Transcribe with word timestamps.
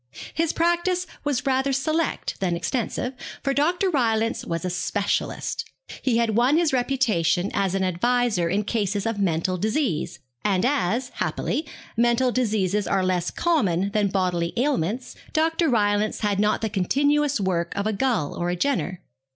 His 0.33 0.51
practice 0.51 1.05
was 1.23 1.45
rather 1.45 1.71
select 1.71 2.39
than 2.39 2.55
extensive, 2.57 3.13
for 3.43 3.53
Dr. 3.53 3.91
Rylance 3.91 4.43
was 4.43 4.65
a 4.65 4.71
specialist. 4.71 5.63
He 6.01 6.17
had 6.17 6.31
won 6.35 6.57
his 6.57 6.73
reputation 6.73 7.51
as 7.53 7.75
an 7.75 7.83
adviser 7.83 8.49
in 8.49 8.63
cases 8.63 9.05
of 9.05 9.19
mental 9.19 9.57
disease; 9.59 10.17
and 10.43 10.65
as, 10.65 11.09
happily, 11.17 11.67
mental 11.95 12.31
diseases 12.31 12.87
are 12.87 13.05
less 13.05 13.29
common 13.29 13.91
than 13.91 14.07
bodily 14.07 14.53
ailments, 14.57 15.13
Dr. 15.33 15.69
Rylance 15.69 16.21
had 16.21 16.39
not 16.39 16.61
the 16.61 16.69
continuous 16.69 17.39
work 17.39 17.71
of 17.75 17.85
a 17.85 17.93
Gull 17.93 18.33
or 18.35 18.49
a 18.49 18.55
Jenner. 18.55 19.01